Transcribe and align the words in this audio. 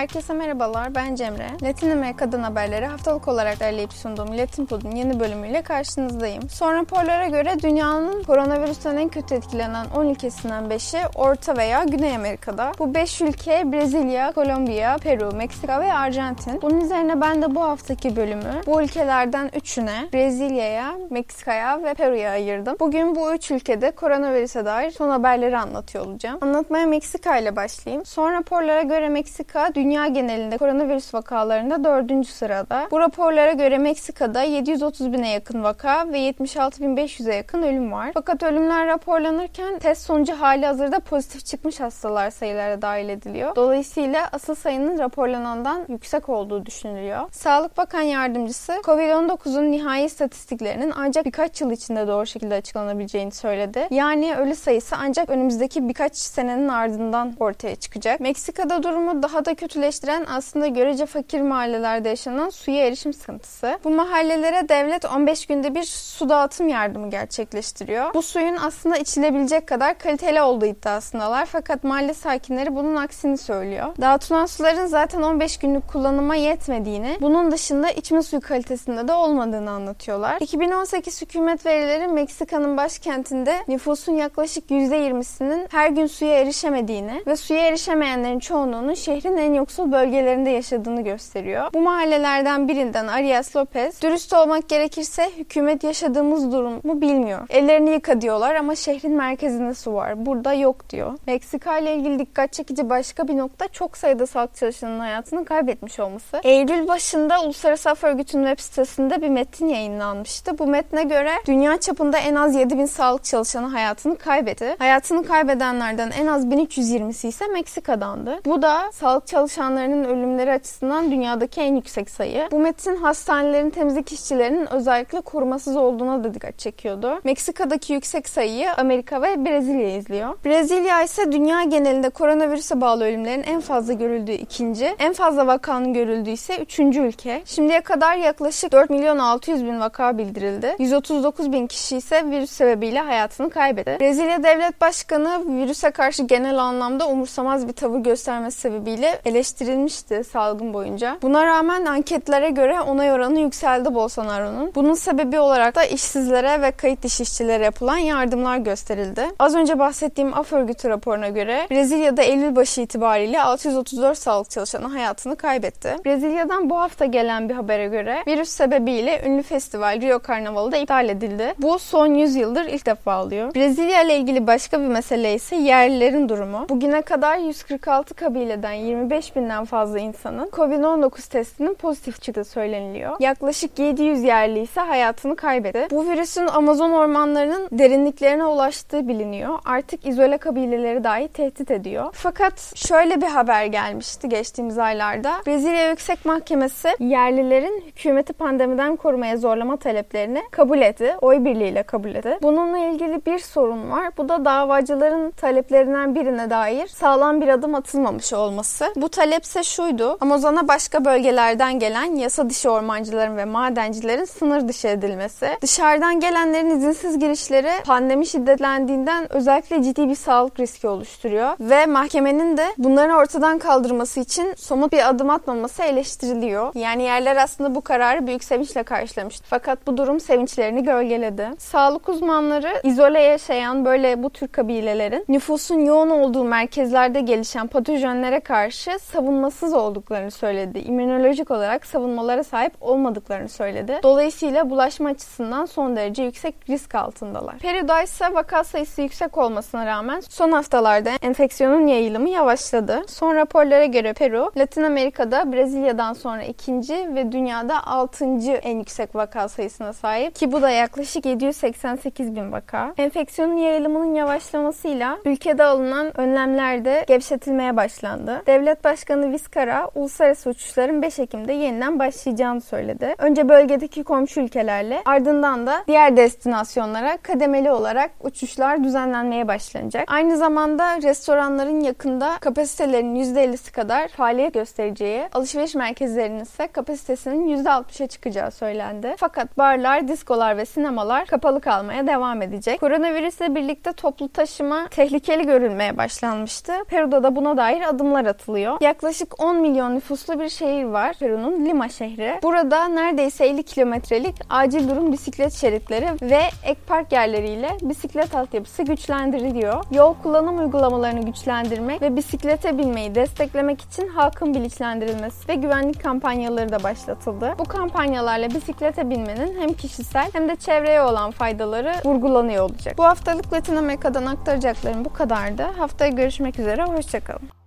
Herkese 0.00 0.32
merhabalar, 0.32 0.94
ben 0.94 1.14
Cemre. 1.14 1.48
Latin 1.62 1.90
Amerika'dan 1.90 2.42
haberleri 2.42 2.86
haftalık 2.86 3.28
olarak 3.28 3.60
derleyip 3.60 3.92
sunduğum 3.92 4.38
Latin 4.38 4.66
Pod'un 4.66 4.90
yeni 4.90 5.20
bölümüyle 5.20 5.62
karşınızdayım. 5.62 6.48
Son 6.48 6.74
raporlara 6.74 7.26
göre 7.26 7.56
dünyanın 7.62 8.22
koronavirüsten 8.22 8.96
en 8.96 9.08
kötü 9.08 9.34
etkilenen 9.34 9.86
10 9.96 10.06
ülkesinden 10.06 10.64
5'i 10.64 11.00
Orta 11.14 11.56
veya 11.56 11.84
Güney 11.84 12.16
Amerika'da. 12.16 12.72
Bu 12.78 12.94
5 12.94 13.20
ülke 13.20 13.72
Brezilya, 13.72 14.32
Kolombiya, 14.32 14.98
Peru, 14.98 15.32
Meksika 15.36 15.80
ve 15.80 15.92
Arjantin. 15.92 16.62
Bunun 16.62 16.80
üzerine 16.80 17.20
ben 17.20 17.42
de 17.42 17.54
bu 17.54 17.62
haftaki 17.62 18.16
bölümü 18.16 18.60
bu 18.66 18.82
ülkelerden 18.82 19.48
3'üne 19.48 20.12
Brezilya'ya, 20.12 20.94
Meksika'ya 21.10 21.82
ve 21.82 21.94
Peru'ya 21.94 22.30
ayırdım. 22.30 22.76
Bugün 22.80 23.16
bu 23.16 23.34
3 23.34 23.50
ülkede 23.50 23.90
koronavirüse 23.90 24.64
dair 24.64 24.90
son 24.90 25.10
haberleri 25.10 25.58
anlatıyor 25.58 26.06
olacağım. 26.06 26.38
Anlatmaya 26.40 26.86
Meksika 26.86 27.38
ile 27.38 27.56
başlayayım. 27.56 28.04
Son 28.06 28.32
raporlara 28.32 28.82
göre 28.82 29.08
Meksika 29.08 29.74
dünya 29.74 29.89
genelinde 29.90 30.58
koronavirüs 30.58 31.14
vakalarında 31.14 31.84
4. 31.84 32.26
sırada. 32.26 32.88
Bu 32.90 33.00
raporlara 33.00 33.52
göre 33.52 33.78
Meksika'da 33.78 34.42
730 34.42 35.12
bine 35.12 35.30
yakın 35.30 35.62
vaka 35.62 36.12
ve 36.12 36.18
76.500'e 36.30 37.34
yakın 37.34 37.62
ölüm 37.62 37.92
var. 37.92 38.10
Fakat 38.14 38.42
ölümler 38.42 38.86
raporlanırken 38.86 39.78
test 39.78 40.06
sonucu 40.06 40.32
hali 40.32 40.66
hazırda 40.66 41.00
pozitif 41.00 41.44
çıkmış 41.44 41.80
hastalar 41.80 42.30
sayılara 42.30 42.82
dahil 42.82 43.08
ediliyor. 43.08 43.56
Dolayısıyla 43.56 44.28
asıl 44.32 44.54
sayının 44.54 44.98
raporlanandan 44.98 45.84
yüksek 45.88 46.28
olduğu 46.28 46.66
düşünülüyor. 46.66 47.28
Sağlık 47.32 47.76
Bakan 47.76 48.02
Yardımcısı 48.02 48.72
COVID-19'un 48.84 49.72
nihai 49.72 50.04
istatistiklerinin 50.04 50.92
ancak 50.96 51.24
birkaç 51.24 51.60
yıl 51.60 51.70
içinde 51.70 52.06
doğru 52.06 52.26
şekilde 52.26 52.54
açıklanabileceğini 52.54 53.32
söyledi. 53.32 53.88
Yani 53.90 54.36
ölü 54.36 54.54
sayısı 54.54 54.96
ancak 54.98 55.30
önümüzdeki 55.30 55.88
birkaç 55.88 56.16
senenin 56.16 56.68
ardından 56.68 57.34
ortaya 57.40 57.76
çıkacak. 57.76 58.20
Meksika'da 58.20 58.82
durumu 58.82 59.22
daha 59.22 59.44
da 59.44 59.54
kötüleştiren 59.80 60.26
aslında 60.28 60.66
görece 60.66 61.06
fakir 61.06 61.40
mahallelerde 61.40 62.08
yaşanan 62.08 62.50
suya 62.50 62.86
erişim 62.86 63.12
sıkıntısı. 63.12 63.78
Bu 63.84 63.90
mahallelere 63.90 64.68
devlet 64.68 65.04
15 65.04 65.46
günde 65.46 65.74
bir 65.74 65.82
su 65.84 66.28
dağıtım 66.28 66.68
yardımı 66.68 67.10
gerçekleştiriyor. 67.10 68.14
Bu 68.14 68.22
suyun 68.22 68.56
aslında 68.56 68.96
içilebilecek 68.96 69.66
kadar 69.66 69.98
kaliteli 69.98 70.42
olduğu 70.42 70.66
iddiasındalar 70.66 71.46
fakat 71.46 71.84
mahalle 71.84 72.14
sakinleri 72.14 72.74
bunun 72.76 72.96
aksini 72.96 73.38
söylüyor. 73.38 73.86
Dağıtılan 74.00 74.46
suların 74.46 74.86
zaten 74.86 75.22
15 75.22 75.56
günlük 75.56 75.88
kullanıma 75.88 76.34
yetmediğini, 76.34 77.18
bunun 77.20 77.52
dışında 77.52 77.90
içme 77.90 78.22
suyu 78.22 78.42
kalitesinde 78.42 79.08
de 79.08 79.12
olmadığını 79.12 79.70
anlatıyorlar. 79.70 80.36
2018 80.40 81.22
hükümet 81.22 81.66
verileri 81.66 82.08
Meksika'nın 82.08 82.76
başkentinde 82.76 83.54
nüfusun 83.68 84.12
yaklaşık 84.12 84.70
%20'sinin 84.70 85.68
her 85.70 85.90
gün 85.90 86.06
suya 86.06 86.40
erişemediğini 86.40 87.22
ve 87.26 87.36
suya 87.36 87.66
erişemeyenlerin 87.66 88.38
çoğunluğunun 88.38 88.94
şehrin 88.94 89.36
en 89.36 89.54
yoksul 89.60 89.92
bölgelerinde 89.92 90.50
yaşadığını 90.50 91.00
gösteriyor. 91.00 91.70
Bu 91.74 91.80
mahallelerden 91.80 92.68
birinden 92.68 93.06
Arias 93.06 93.56
Lopez, 93.56 94.02
dürüst 94.02 94.32
olmak 94.32 94.68
gerekirse 94.68 95.30
hükümet 95.38 95.84
yaşadığımız 95.84 96.52
durumu 96.52 97.00
bilmiyor. 97.00 97.40
Ellerini 97.48 97.90
yıka 97.90 98.20
diyorlar 98.20 98.54
ama 98.54 98.74
şehrin 98.74 99.16
merkezinde 99.16 99.74
su 99.74 99.94
var. 99.94 100.26
Burada 100.26 100.52
yok 100.52 100.90
diyor. 100.90 101.18
Meksika 101.26 101.78
ile 101.78 101.94
ilgili 101.94 102.18
dikkat 102.18 102.52
çekici 102.52 102.90
başka 102.90 103.28
bir 103.28 103.36
nokta 103.36 103.68
çok 103.68 103.96
sayıda 103.96 104.26
sağlık 104.26 104.56
çalışanının 104.56 105.00
hayatını 105.00 105.44
kaybetmiş 105.44 106.00
olması. 106.00 106.40
Eylül 106.44 106.88
başında 106.88 107.42
Uluslararası 107.42 107.90
Af 107.90 108.04
Örgütü'nün 108.04 108.46
web 108.46 108.62
sitesinde 108.64 109.22
bir 109.22 109.28
metin 109.28 109.68
yayınlanmıştı. 109.68 110.58
Bu 110.58 110.66
metne 110.66 111.02
göre 111.02 111.30
dünya 111.46 111.80
çapında 111.80 112.18
en 112.18 112.34
az 112.34 112.54
7000 112.54 112.86
sağlık 112.86 113.24
çalışanı 113.24 113.66
hayatını 113.66 114.18
kaybetti. 114.18 114.76
Hayatını 114.78 115.26
kaybedenlerden 115.26 116.10
en 116.10 116.26
az 116.26 116.46
1320'si 116.46 117.28
ise 117.28 117.46
Meksika'dandı. 117.46 118.40
Bu 118.46 118.62
da 118.62 118.92
sağlık 118.92 119.26
çalışanlarının 119.50 120.04
ölümleri 120.04 120.52
açısından 120.52 121.10
dünyadaki 121.10 121.60
en 121.60 121.76
yüksek 121.76 122.10
sayı. 122.10 122.48
Bu 122.50 122.58
metin 122.58 122.96
hastanelerin 122.96 123.70
temizlik 123.70 124.12
işçilerinin 124.12 124.72
özellikle 124.72 125.20
korumasız 125.20 125.76
olduğuna 125.76 126.24
da 126.24 126.34
dikkat 126.34 126.58
çekiyordu. 126.58 127.20
Meksika'daki 127.24 127.92
yüksek 127.92 128.28
sayıyı 128.28 128.72
Amerika 128.72 129.22
ve 129.22 129.44
Brezilya 129.44 129.96
izliyor. 129.96 130.34
Brezilya 130.44 131.02
ise 131.02 131.32
dünya 131.32 131.62
genelinde 131.62 132.10
koronavirüse 132.10 132.80
bağlı 132.80 133.04
ölümlerin 133.04 133.42
en 133.42 133.60
fazla 133.60 133.92
görüldüğü 133.92 134.32
ikinci, 134.32 134.94
en 134.98 135.12
fazla 135.12 135.46
vakanın 135.46 135.94
görüldüğü 135.94 136.30
ise 136.30 136.56
üçüncü 136.56 137.00
ülke. 137.00 137.42
Şimdiye 137.44 137.80
kadar 137.80 138.16
yaklaşık 138.16 138.72
4 138.72 138.90
milyon 138.90 139.18
600 139.18 139.64
bin 139.64 139.80
vaka 139.80 140.18
bildirildi. 140.18 140.76
139 140.78 141.52
bin 141.52 141.66
kişi 141.66 141.96
ise 141.96 142.30
virüs 142.30 142.50
sebebiyle 142.50 143.00
hayatını 143.00 143.50
kaybetti. 143.50 143.96
Brezilya 144.00 144.42
Devlet 144.42 144.80
Başkanı 144.80 145.42
virüse 145.46 145.90
karşı 145.90 146.22
genel 146.22 146.58
anlamda 146.58 147.08
umursamaz 147.08 147.68
bir 147.68 147.72
tavır 147.72 147.98
göstermesi 147.98 148.60
sebebiyle 148.60 149.20
eleştirilmişti 149.40 150.24
salgın 150.24 150.74
boyunca. 150.74 151.18
Buna 151.22 151.46
rağmen 151.46 151.84
anketlere 151.84 152.50
göre 152.50 152.80
onay 152.80 153.12
oranı 153.12 153.40
yükseldi 153.40 153.94
Bolsonaro'nun. 153.94 154.72
Bunun 154.74 154.94
sebebi 154.94 155.40
olarak 155.40 155.74
da 155.74 155.84
işsizlere 155.84 156.62
ve 156.62 156.70
kayıt 156.70 157.02
dışı 157.02 157.22
işçilere 157.22 157.64
yapılan 157.64 157.96
yardımlar 157.96 158.58
gösterildi. 158.58 159.22
Az 159.38 159.54
önce 159.54 159.78
bahsettiğim 159.78 160.34
Af 160.34 160.52
Örgütü 160.52 160.88
raporuna 160.88 161.28
göre 161.28 161.66
Brezilya'da 161.70 162.22
Eylül 162.22 162.56
başı 162.56 162.80
itibariyle 162.80 163.42
634 163.42 164.18
sağlık 164.18 164.50
çalışanı 164.50 164.86
hayatını 164.86 165.36
kaybetti. 165.36 165.96
Brezilya'dan 166.06 166.70
bu 166.70 166.80
hafta 166.80 167.04
gelen 167.04 167.48
bir 167.48 167.54
habere 167.54 167.86
göre 167.86 168.22
virüs 168.26 168.48
sebebiyle 168.48 169.22
ünlü 169.26 169.42
festival 169.42 170.00
Rio 170.00 170.18
Karnavalı 170.18 170.72
da 170.72 170.76
iptal 170.76 171.08
edildi. 171.08 171.54
Bu 171.58 171.78
son 171.78 172.06
100 172.14 172.36
yıldır 172.36 172.64
ilk 172.64 172.86
defa 172.86 173.24
oluyor. 173.24 173.54
Brezilya 173.54 174.02
ile 174.02 174.16
ilgili 174.16 174.46
başka 174.46 174.80
bir 174.80 174.86
mesele 174.86 175.34
ise 175.34 175.56
yerlilerin 175.56 176.28
durumu. 176.28 176.68
Bugüne 176.68 177.02
kadar 177.02 177.38
146 177.38 178.14
kabileden 178.14 178.72
25 178.72 179.29
binden 179.36 179.64
fazla 179.64 179.98
insanın 179.98 180.48
COVID-19 180.48 181.30
testinin 181.30 181.74
pozitif 181.74 182.22
çıktığı 182.22 182.44
söyleniliyor. 182.44 183.16
Yaklaşık 183.20 183.78
700 183.78 184.22
yerli 184.22 184.60
ise 184.60 184.80
hayatını 184.80 185.36
kaybetti. 185.36 185.86
Bu 185.90 186.08
virüsün 186.08 186.46
Amazon 186.46 186.90
ormanlarının 186.90 187.68
derinliklerine 187.72 188.44
ulaştığı 188.44 189.08
biliniyor. 189.08 189.58
Artık 189.64 190.06
izole 190.06 190.38
kabileleri 190.38 191.04
dahi 191.04 191.28
tehdit 191.28 191.70
ediyor. 191.70 192.10
Fakat 192.12 192.72
şöyle 192.76 193.20
bir 193.20 193.26
haber 193.26 193.64
gelmişti 193.64 194.28
geçtiğimiz 194.28 194.78
aylarda. 194.78 195.32
Brezilya 195.46 195.90
Yüksek 195.90 196.24
Mahkemesi 196.24 196.88
yerlilerin 197.00 197.84
hükümeti 197.86 198.32
pandemiden 198.32 198.96
korumaya 198.96 199.36
zorlama 199.36 199.76
taleplerini 199.76 200.42
kabul 200.50 200.78
etti. 200.78 201.16
Oy 201.20 201.44
birliğiyle 201.44 201.82
kabul 201.82 202.14
etti. 202.14 202.38
Bununla 202.42 202.78
ilgili 202.78 203.26
bir 203.26 203.38
sorun 203.38 203.90
var. 203.90 204.10
Bu 204.18 204.28
da 204.28 204.44
davacıların 204.44 205.30
taleplerinden 205.30 206.14
birine 206.14 206.50
dair 206.50 206.86
sağlam 206.86 207.40
bir 207.40 207.48
adım 207.48 207.74
atılmamış 207.74 208.32
olması. 208.32 208.92
Bu 208.96 209.08
talepse 209.20 209.62
şuydu. 209.62 210.18
Amazon'a 210.20 210.68
başka 210.68 211.04
bölgelerden 211.04 211.78
gelen 211.78 212.16
yasa 212.16 212.50
dışı 212.50 212.70
ormancıların 212.70 213.36
ve 213.36 213.44
madencilerin 213.44 214.24
sınır 214.24 214.68
dışı 214.68 214.88
edilmesi. 214.88 215.48
Dışarıdan 215.62 216.20
gelenlerin 216.20 216.70
izinsiz 216.70 217.18
girişleri 217.18 217.70
pandemi 217.84 218.26
şiddetlendiğinden 218.26 219.32
özellikle 219.32 219.82
ciddi 219.82 220.08
bir 220.08 220.14
sağlık 220.14 220.60
riski 220.60 220.88
oluşturuyor. 220.88 221.56
Ve 221.60 221.86
mahkemenin 221.86 222.56
de 222.56 222.66
bunları 222.78 223.16
ortadan 223.16 223.58
kaldırması 223.58 224.20
için 224.20 224.54
somut 224.54 224.92
bir 224.92 225.08
adım 225.08 225.30
atmaması 225.30 225.82
eleştiriliyor. 225.82 226.72
Yani 226.74 227.02
yerler 227.02 227.36
aslında 227.36 227.74
bu 227.74 227.80
kararı 227.80 228.26
büyük 228.26 228.44
sevinçle 228.44 228.82
karşılamıştı. 228.82 229.44
Fakat 229.50 229.86
bu 229.86 229.96
durum 229.96 230.20
sevinçlerini 230.20 230.82
gölgeledi. 230.82 231.48
Sağlık 231.58 232.08
uzmanları 232.08 232.80
izole 232.84 233.20
yaşayan 233.20 233.84
böyle 233.84 234.22
bu 234.22 234.30
tür 234.30 234.48
kabilelerin 234.48 235.24
nüfusun 235.28 235.78
yoğun 235.78 236.10
olduğu 236.10 236.44
merkezlerde 236.44 237.20
gelişen 237.20 237.66
patojenlere 237.66 238.40
karşı 238.40 238.98
savunmasız 239.12 239.72
olduklarını 239.72 240.30
söyledi. 240.30 240.78
İmmünolojik 240.78 241.50
olarak 241.50 241.86
savunmalara 241.86 242.44
sahip 242.44 242.72
olmadıklarını 242.80 243.48
söyledi. 243.48 244.00
Dolayısıyla 244.02 244.70
bulaşma 244.70 245.08
açısından 245.08 245.66
son 245.66 245.96
derece 245.96 246.22
yüksek 246.22 246.54
risk 246.68 246.94
altındalar. 246.94 247.58
Peru'da 247.58 248.02
ise 248.02 248.34
vaka 248.34 248.64
sayısı 248.64 249.02
yüksek 249.02 249.38
olmasına 249.38 249.86
rağmen 249.86 250.20
son 250.20 250.52
haftalarda 250.52 251.10
enfeksiyonun 251.22 251.86
yayılımı 251.86 252.28
yavaşladı. 252.28 253.02
Son 253.08 253.34
raporlara 253.34 253.84
göre 253.84 254.12
Peru, 254.12 254.52
Latin 254.56 254.82
Amerika'da 254.82 255.52
Brezilya'dan 255.52 256.12
sonra 256.12 256.42
ikinci 256.42 256.94
ve 256.94 257.32
dünyada 257.32 257.86
altıncı 257.86 258.52
en 258.52 258.78
yüksek 258.78 259.14
vaka 259.14 259.48
sayısına 259.48 259.92
sahip 259.92 260.34
ki 260.34 260.52
bu 260.52 260.62
da 260.62 260.70
yaklaşık 260.70 261.26
788 261.26 262.36
bin 262.36 262.52
vaka. 262.52 262.94
Enfeksiyonun 262.98 263.56
yayılımının 263.56 264.14
yavaşlamasıyla 264.14 265.18
ülkede 265.24 265.64
alınan 265.64 266.20
önlemler 266.20 266.84
de 266.84 267.04
gevşetilmeye 267.08 267.76
başlandı. 267.76 268.42
Devlet 268.46 268.84
Başkanı 269.00 269.32
Vizcarra 269.32 269.90
uluslararası 269.94 270.50
uçuşların 270.50 271.02
5 271.02 271.18
Ekim'de 271.18 271.52
yeniden 271.52 271.98
başlayacağını 271.98 272.60
söyledi. 272.60 273.14
Önce 273.18 273.48
bölgedeki 273.48 274.04
komşu 274.04 274.40
ülkelerle 274.40 275.02
ardından 275.04 275.66
da 275.66 275.84
diğer 275.86 276.16
destinasyonlara 276.16 277.16
kademeli 277.16 277.70
olarak 277.70 278.10
uçuşlar 278.20 278.84
düzenlenmeye 278.84 279.48
başlanacak. 279.48 280.04
Aynı 280.06 280.36
zamanda 280.36 281.02
restoranların 281.02 281.80
yakında 281.80 282.38
kapasitelerinin 282.40 283.34
%50'si 283.34 283.72
kadar 283.72 284.08
faaliyet 284.08 284.54
göstereceği, 284.54 285.24
alışveriş 285.32 285.74
merkezlerinin 285.74 286.40
ise 286.40 286.66
kapasitesinin 286.66 287.64
%60'a 287.64 288.06
çıkacağı 288.06 288.50
söylendi. 288.50 289.14
Fakat 289.18 289.58
barlar, 289.58 290.08
diskolar 290.08 290.56
ve 290.56 290.64
sinemalar 290.64 291.26
kapalı 291.26 291.60
kalmaya 291.60 292.06
devam 292.06 292.42
edecek. 292.42 292.80
Koronavirüsle 292.80 293.54
birlikte 293.54 293.92
toplu 293.92 294.28
taşıma 294.28 294.88
tehlikeli 294.88 295.46
görülmeye 295.46 295.96
başlanmıştı. 295.96 296.72
Peru'da 296.88 297.22
da 297.22 297.36
buna 297.36 297.56
dair 297.56 297.88
adımlar 297.88 298.26
atılıyor. 298.26 298.76
Yaklaşık 298.90 299.42
10 299.42 299.56
milyon 299.56 299.94
nüfuslu 299.94 300.40
bir 300.40 300.48
şehir 300.48 300.84
var. 300.84 301.16
Peru'nun 301.18 301.66
Lima 301.66 301.88
şehri. 301.88 302.40
Burada 302.42 302.88
neredeyse 302.88 303.46
50 303.46 303.62
kilometrelik 303.62 304.34
acil 304.50 304.88
durum 304.88 305.12
bisiklet 305.12 305.52
şeritleri 305.52 306.06
ve 306.22 306.40
ek 306.64 306.80
park 306.86 307.12
yerleriyle 307.12 307.68
bisiklet 307.82 308.34
altyapısı 308.34 308.82
güçlendiriliyor. 308.82 309.84
Yol 309.90 310.14
kullanım 310.22 310.58
uygulamalarını 310.58 311.20
güçlendirmek 311.20 312.02
ve 312.02 312.16
bisiklete 312.16 312.78
binmeyi 312.78 313.14
desteklemek 313.14 313.80
için 313.80 314.08
halkın 314.08 314.54
bilinçlendirilmesi 314.54 315.48
ve 315.48 315.54
güvenlik 315.54 316.02
kampanyaları 316.02 316.72
da 316.72 316.82
başlatıldı. 316.82 317.54
Bu 317.58 317.64
kampanyalarla 317.64 318.50
bisiklete 318.50 319.10
binmenin 319.10 319.60
hem 319.60 319.72
kişisel 319.72 320.28
hem 320.32 320.48
de 320.48 320.56
çevreye 320.56 321.02
olan 321.02 321.30
faydaları 321.30 321.92
vurgulanıyor 322.04 322.64
olacak. 322.64 322.98
Bu 322.98 323.04
haftalık 323.04 323.52
Latin 323.52 323.76
Amerika'dan 323.76 324.26
aktaracaklarım 324.26 325.04
bu 325.04 325.12
kadardı. 325.12 325.62
Haftaya 325.62 326.10
görüşmek 326.10 326.58
üzere, 326.58 326.82
hoşçakalın. 326.82 327.59